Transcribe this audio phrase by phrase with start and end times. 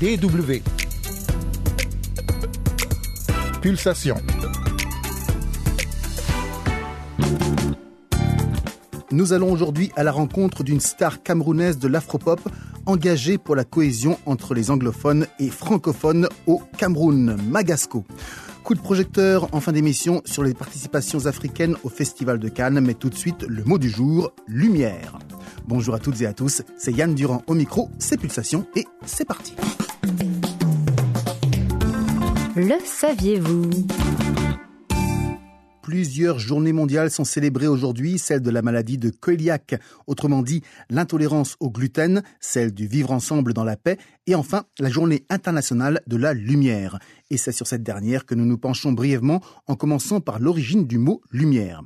[0.00, 0.62] DW.
[3.60, 4.14] Pulsation.
[9.10, 12.40] Nous allons aujourd'hui à la rencontre d'une star camerounaise de l'afropop
[12.86, 18.04] engagée pour la cohésion entre les anglophones et francophones au Cameroun, Magasco.
[18.62, 22.94] Coup de projecteur en fin d'émission sur les participations africaines au Festival de Cannes, mais
[22.94, 25.18] tout de suite le mot du jour, lumière.
[25.66, 29.24] Bonjour à toutes et à tous, c'est Yann Durand au micro, c'est Pulsation et c'est
[29.24, 29.54] parti.
[32.56, 33.70] Le saviez-vous?
[35.88, 40.60] Plusieurs journées mondiales sont célébrées aujourd'hui, celle de la maladie de Coeliac, autrement dit
[40.90, 43.96] l'intolérance au gluten, celle du vivre ensemble dans la paix,
[44.26, 46.98] et enfin la journée internationale de la lumière.
[47.30, 50.98] Et c'est sur cette dernière que nous nous penchons brièvement en commençant par l'origine du
[50.98, 51.82] mot lumière.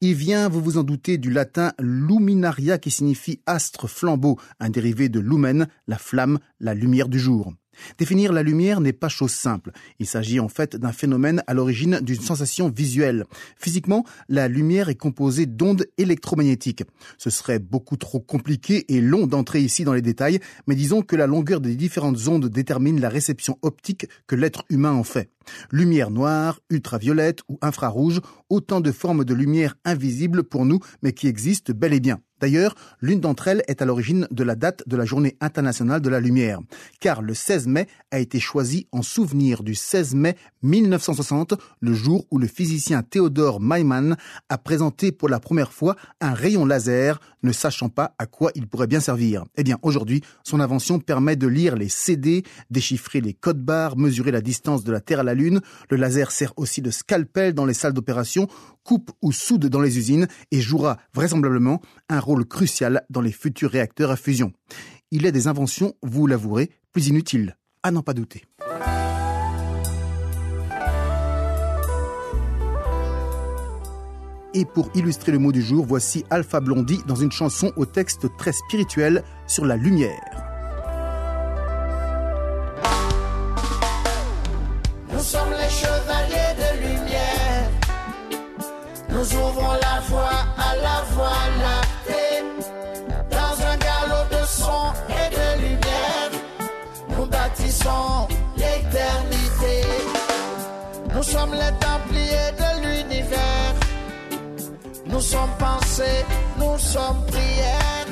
[0.00, 5.08] Il vient, vous vous en doutez, du latin luminaria qui signifie astre, flambeau, un dérivé
[5.08, 7.52] de lumen, la flamme, la lumière du jour.
[7.98, 9.72] Définir la lumière n'est pas chose simple.
[9.98, 13.24] Il s'agit en fait d'un phénomène à l'origine d'une sensation visuelle.
[13.56, 16.84] Physiquement, la lumière est composée d'ondes électromagnétiques.
[17.18, 21.16] Ce serait beaucoup trop compliqué et long d'entrer ici dans les détails, mais disons que
[21.16, 25.30] la longueur des différentes ondes détermine la réception optique que l'être humain en fait.
[25.70, 31.26] Lumière noire, ultraviolette ou infrarouge, autant de formes de lumière invisibles pour nous, mais qui
[31.26, 32.20] existent bel et bien.
[32.44, 36.10] D'ailleurs, l'une d'entre elles est à l'origine de la date de la Journée internationale de
[36.10, 36.60] la lumière,
[37.00, 42.26] car le 16 mai a été choisi en souvenir du 16 mai 1960, le jour
[42.30, 44.18] où le physicien Theodore Maiman
[44.50, 48.66] a présenté pour la première fois un rayon laser, ne sachant pas à quoi il
[48.66, 49.44] pourrait bien servir.
[49.56, 54.32] Eh bien, aujourd'hui, son invention permet de lire les CD, déchiffrer les codes barres, mesurer
[54.32, 55.60] la distance de la Terre à la Lune.
[55.88, 58.48] Le laser sert aussi de scalpel dans les salles d'opération,
[58.84, 63.70] coupe ou soude dans les usines et jouera vraisemblablement un rôle crucial dans les futurs
[63.70, 64.52] réacteurs à fusion.
[65.10, 68.44] Il est des inventions, vous l'avouerez, plus inutiles, à n'en pas douter.
[74.56, 78.28] Et pour illustrer le mot du jour, voici Alpha Blondie dans une chanson au texte
[78.36, 80.53] très spirituel sur la lumière.
[105.34, 106.24] Sommes pensées,
[106.58, 108.06] nous sommes prières.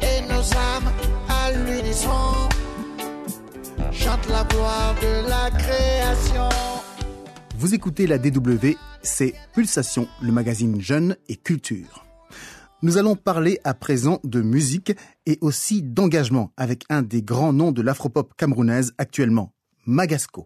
[0.00, 0.90] Et nos âmes
[1.28, 2.22] à l'unisson
[3.90, 6.48] chante la gloire de la création.
[7.56, 12.04] Vous écoutez la DW, c'est Pulsation, le magazine Jeune et Culture.
[12.82, 14.92] Nous allons parler à présent de musique
[15.24, 19.54] et aussi d'engagement avec un des grands noms de l'afropop camerounaise actuellement,
[19.86, 20.44] Magasco.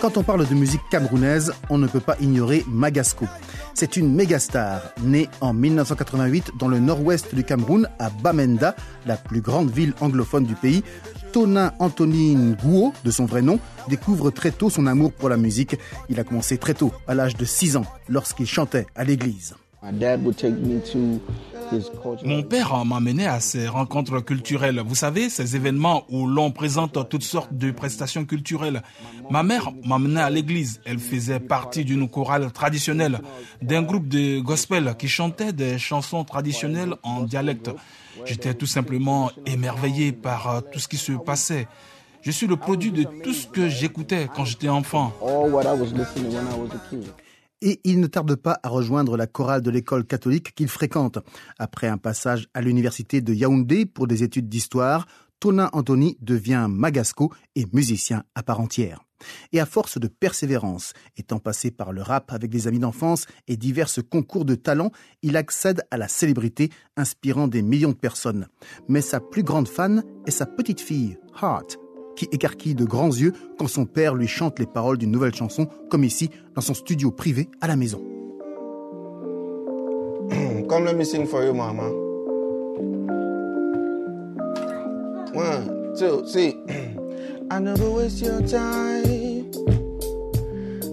[0.00, 3.26] Quand on parle de musique camerounaise, on ne peut pas ignorer Magasco.
[3.74, 8.74] C'est une méga star, née en 1988 dans le nord-ouest du Cameroun, à Bamenda,
[9.04, 10.82] la plus grande ville anglophone du pays.
[11.32, 15.76] Tonin Anthony Nguo, de son vrai nom, découvre très tôt son amour pour la musique.
[16.08, 19.56] Il a commencé très tôt, à l'âge de 6 ans, lorsqu'il chantait à l'église.
[22.24, 24.82] Mon père m'amenait à ces rencontres culturelles.
[24.84, 28.82] Vous savez, ces événements où l'on présente toutes sortes de prestations culturelles.
[29.30, 30.80] Ma mère m'amenait à l'église.
[30.84, 33.20] Elle faisait partie d'une chorale traditionnelle,
[33.62, 37.70] d'un groupe de gospel qui chantait des chansons traditionnelles en dialecte.
[38.24, 41.68] J'étais tout simplement émerveillé par tout ce qui se passait.
[42.22, 45.12] Je suis le produit de tout ce que j'écoutais quand j'étais enfant
[47.62, 51.18] et il ne tarde pas à rejoindre la chorale de l'école catholique qu'il fréquente.
[51.58, 55.06] Après un passage à l'université de Yaoundé pour des études d'histoire,
[55.40, 59.04] Tonin Anthony devient magasco et musicien à part entière.
[59.52, 63.56] Et à force de persévérance, étant passé par le rap avec des amis d'enfance et
[63.56, 68.46] divers concours de talent, il accède à la célébrité, inspirant des millions de personnes.
[68.88, 71.78] Mais sa plus grande fan est sa petite fille, Heart,
[72.18, 75.68] qui écarquille de grands yeux quand son père lui chante les paroles d'une nouvelle chanson,
[75.88, 78.02] comme ici, dans son studio privé à la maison.
[80.68, 81.88] Come let me sing for you, mama.
[85.32, 86.56] One, two, three.
[87.50, 89.50] I never waste your time.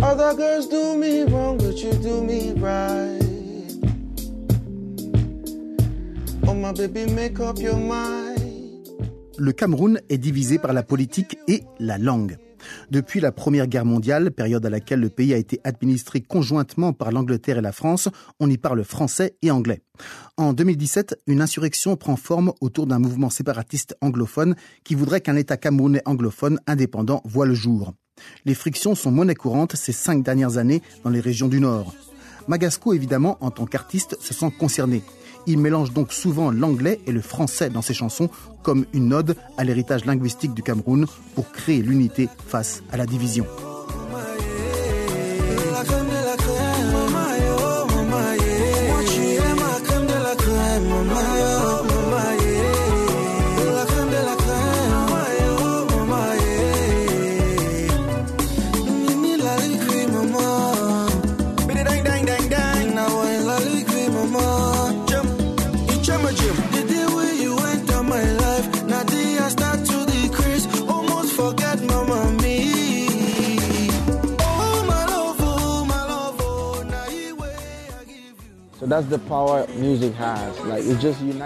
[0.00, 3.18] Other girls do me wrong, but you do me right.
[6.46, 8.27] Oh my baby, make up your mind.
[9.38, 12.36] Le Cameroun est divisé par la politique et la langue.
[12.90, 17.12] Depuis la Première Guerre mondiale, période à laquelle le pays a été administré conjointement par
[17.12, 18.08] l'Angleterre et la France,
[18.40, 19.80] on y parle français et anglais.
[20.36, 25.56] En 2017, une insurrection prend forme autour d'un mouvement séparatiste anglophone qui voudrait qu'un État
[25.56, 27.94] camerounais anglophone indépendant voie le jour.
[28.44, 31.94] Les frictions sont monnaie courante ces cinq dernières années dans les régions du Nord.
[32.48, 35.02] Magasco, évidemment, en tant qu'artiste, se sent concerné.
[35.48, 38.28] Il mélange donc souvent l'anglais et le français dans ses chansons
[38.62, 43.46] comme une ode à l'héritage linguistique du Cameroun pour créer l'unité face à la division.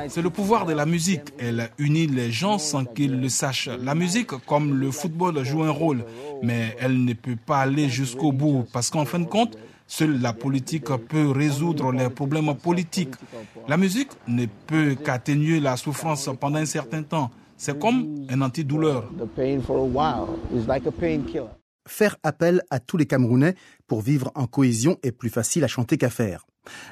[0.09, 1.23] C'est le pouvoir de la musique.
[1.39, 3.69] Elle unit les gens sans qu'ils le sachent.
[3.69, 6.05] La musique, comme le football, joue un rôle,
[6.43, 8.67] mais elle ne peut pas aller jusqu'au bout.
[8.73, 9.57] Parce qu'en fin de compte,
[9.87, 13.15] seule la politique peut résoudre les problèmes politiques.
[13.69, 17.31] La musique ne peut qu'atténuer la souffrance pendant un certain temps.
[17.57, 19.11] C'est comme un antidouleur.
[21.87, 23.55] Faire appel à tous les Camerounais
[23.87, 26.47] pour vivre en cohésion est plus facile à chanter qu'à faire.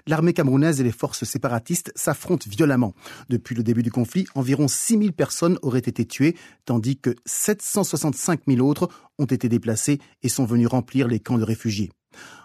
[0.06, 2.94] L'armée camerounaise et les forces séparatistes s'affrontent violemment.
[3.28, 8.66] Depuis le début du conflit, environ 6000 personnes auraient été tuées, tandis que 765 000
[8.66, 8.88] autres
[9.18, 11.90] ont été déplacées et sont venus remplir les camps de réfugiés.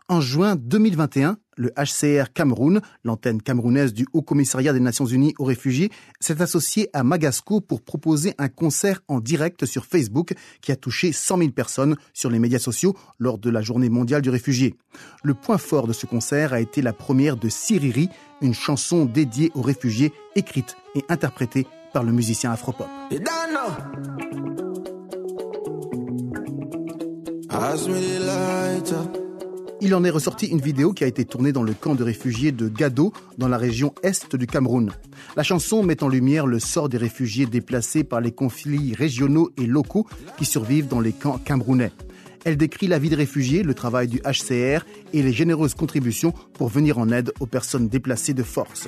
[0.07, 5.45] En juin 2021, le HCR Cameroun, l'antenne camerounaise du Haut Commissariat des Nations Unies aux
[5.45, 10.75] réfugiés, s'est associé à Magasco pour proposer un concert en direct sur Facebook qui a
[10.75, 14.75] touché 100 000 personnes sur les médias sociaux lors de la journée mondiale du réfugié.
[15.23, 18.09] Le point fort de ce concert a été la première de Siriri,
[18.41, 22.85] une chanson dédiée aux réfugiés écrite et interprétée par le musicien afropop.
[29.81, 32.51] Il en est ressorti une vidéo qui a été tournée dans le camp de réfugiés
[32.51, 34.91] de Gado, dans la région est du Cameroun.
[35.35, 39.65] La chanson met en lumière le sort des réfugiés déplacés par les conflits régionaux et
[39.65, 40.07] locaux
[40.37, 41.91] qui survivent dans les camps camerounais.
[42.45, 46.69] Elle décrit la vie des réfugiés, le travail du HCR et les généreuses contributions pour
[46.69, 48.87] venir en aide aux personnes déplacées de force.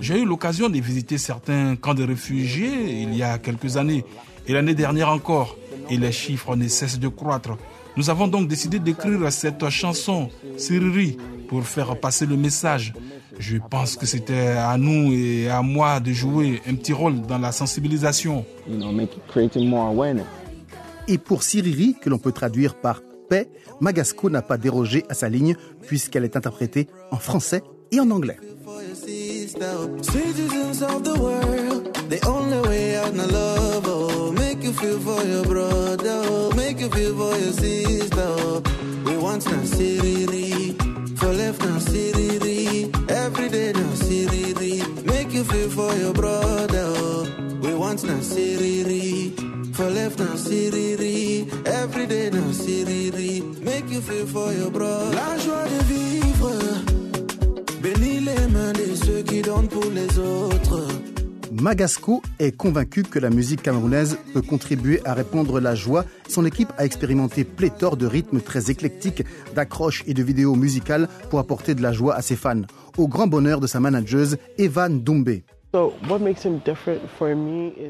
[0.00, 4.04] J'ai eu l'occasion de visiter certains camps de réfugiés il y a quelques années
[4.46, 5.56] et l'année dernière encore
[5.90, 7.56] et les chiffres ne cessent de croître.
[7.96, 10.28] Nous avons donc décidé d'écrire cette chanson,
[10.58, 11.16] Siriri,
[11.48, 12.92] pour faire passer le message.
[13.38, 17.38] Je pense que c'était à nous et à moi de jouer un petit rôle dans
[17.38, 18.44] la sensibilisation.
[21.08, 23.48] Et pour Siriri, que l'on peut traduire par paix,
[23.80, 25.56] Magasco n'a pas dérogé à sa ligne
[25.86, 27.62] puisqu'elle est interprétée en français
[27.92, 28.38] et en anglais.
[34.98, 36.52] Feel for your brother, oh.
[36.54, 38.20] make you feel for your sister.
[38.20, 38.62] Oh.
[39.04, 40.74] We want na siriri,
[41.18, 43.72] for left na siriri, every day
[45.04, 46.86] make you feel for your brother.
[46.96, 47.26] Oh.
[47.62, 49.32] We want na siriri,
[49.74, 55.14] for left na siriri, every day make you feel for your brother.
[55.14, 56.52] La joie de vivre,
[57.82, 61.15] bénis les mains de ceux qui donnent pour les autres.
[61.60, 66.04] Magasco est convaincu que la musique camerounaise peut contribuer à répandre la joie.
[66.28, 71.38] Son équipe a expérimenté pléthore de rythmes très éclectiques, d'accroches et de vidéos musicales pour
[71.38, 72.62] apporter de la joie à ses fans,
[72.98, 75.44] au grand bonheur de sa manageuse Evan Doumbé.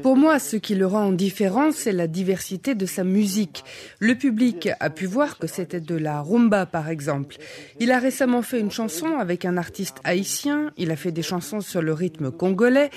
[0.01, 3.63] Pour moi, ce qui le rend différent, c'est la diversité de sa musique.
[3.99, 7.37] Le public a pu voir que c'était de la rumba, par exemple.
[7.79, 11.61] Il a récemment fait une chanson avec un artiste haïtien, il a fait des chansons
[11.61, 12.89] sur le rythme congolais,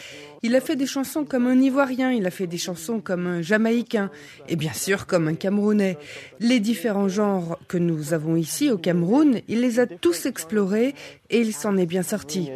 [0.42, 3.42] il a fait des chansons comme un Ivoirien, il a fait des chansons comme un
[3.42, 4.10] Jamaïcain,
[4.48, 5.98] et bien sûr comme un Camerounais.
[6.38, 10.94] Les différents genres que nous avons ici au Cameroun, il les a tous explorés
[11.28, 12.50] et il s'en est bien sorti.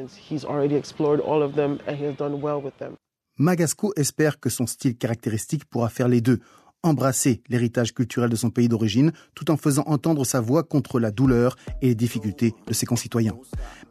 [3.37, 6.38] Magasco espère que son style caractéristique pourra faire les deux,
[6.85, 11.11] embrasser l'héritage culturel de son pays d'origine tout en faisant entendre sa voix contre la
[11.11, 13.37] douleur et les difficultés de ses concitoyens.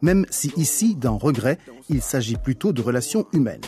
[0.00, 1.58] Même si ici, dans Regret,
[1.90, 3.60] il s'agit plutôt de relations humaines.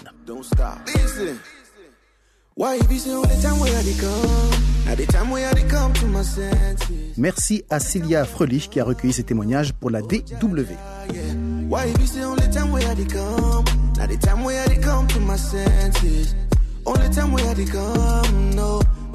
[7.17, 10.73] Merci à Cilia Frelich qui a recueilli ces témoignages pour la DW.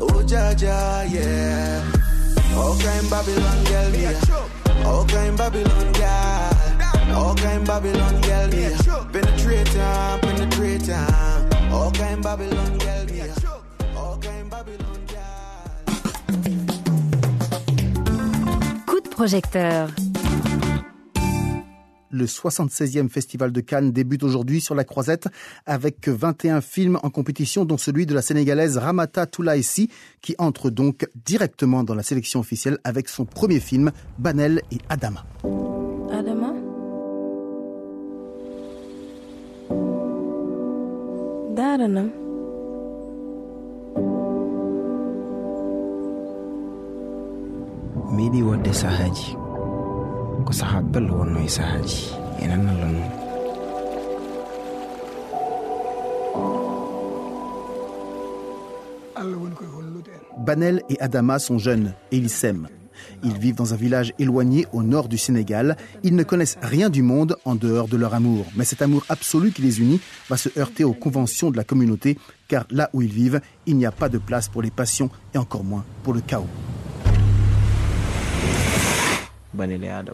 [0.01, 1.83] Oh, Jaja, yeah.
[2.57, 3.91] All kind Babylon girl.
[4.87, 7.15] All kind Babylon girl.
[7.15, 8.63] All kind Babylon girl, me.
[9.13, 11.71] Penetrator, penetrator.
[11.71, 13.05] All kind Babylon girl,
[14.49, 14.97] Babylon.
[18.85, 19.89] Coup de projecteur.
[22.11, 25.27] Le 76e Festival de Cannes débute aujourd'hui sur la Croisette
[25.65, 29.89] avec 21 films en compétition, dont celui de la Sénégalaise Ramata Toulaïsi,
[30.21, 35.25] qui entre donc directement dans la sélection officielle avec son premier film, Banel et Adama.
[36.11, 36.53] Adama?
[48.73, 49.35] Sahaji
[50.45, 52.01] ko saha belɗo wonno e sahaji
[52.43, 53.09] enen allah noon
[60.45, 62.67] Banel et Adama sont jeunes et ils s'aiment.
[63.23, 65.77] Ils vivent dans un village éloigné au nord du Sénégal.
[66.03, 68.45] Ils ne connaissent rien du monde en dehors de leur amour.
[68.55, 72.17] Mais cet amour absolu qui les unit va se heurter aux conventions de la communauté,
[72.47, 75.37] car là où ils vivent, il n'y a pas de place pour les passions et
[75.37, 76.47] encore moins pour le chaos.
[79.59, 80.13] Adam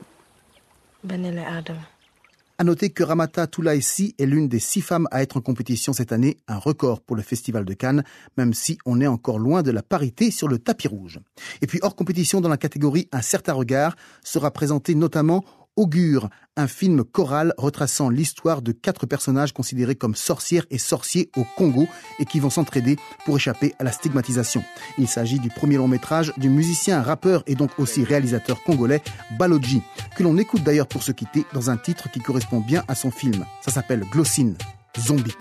[2.59, 6.11] À noter que Ramata Toulaïsi est l'une des six femmes à être en compétition cette
[6.11, 8.03] année, un record pour le Festival de Cannes,
[8.35, 11.19] même si on est encore loin de la parité sur le tapis rouge.
[11.61, 15.45] Et puis hors compétition dans la catégorie Un certain regard sera présenté notamment
[15.77, 21.45] Augure, un film choral retraçant l'histoire de quatre personnages considérés comme sorcières et sorciers au
[21.55, 21.87] Congo
[22.19, 24.63] et qui vont s'entraider pour échapper à la stigmatisation.
[24.97, 29.03] Il s'agit du premier long métrage du musicien, rappeur et donc aussi réalisateur congolais
[29.37, 29.83] Baloji,
[30.15, 33.11] que l'on écoute d'ailleurs pour se quitter dans un titre qui correspond bien à son
[33.11, 33.45] film.
[33.61, 34.55] Ça s'appelle Glossine,
[34.99, 35.35] Zombie.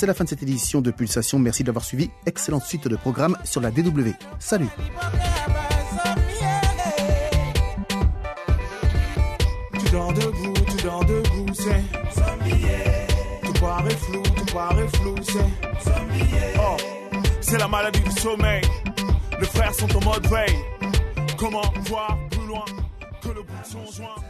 [0.00, 1.38] C'est la fin de cette édition de Pulsation.
[1.38, 2.08] Merci d'avoir suivi.
[2.24, 4.12] Excellente suite de programmes sur la DW.
[4.38, 4.70] Salut
[9.92, 11.82] dors debout, tu dors debout, c'est
[13.44, 16.76] Tout paraît flou, tout paraît flou, c'est Oh,
[17.42, 18.62] c'est la maladie du sommeil.
[19.38, 20.56] Les frères sont en mode veille.
[21.36, 22.64] Comment voir plus loin
[23.20, 24.29] que le bout de son joint?